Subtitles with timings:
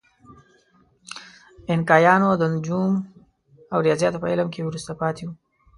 [1.69, 2.93] اینکایانو د نجوم
[3.73, 5.33] او ریاضیاتو په علم کې وروسته پاتې وو.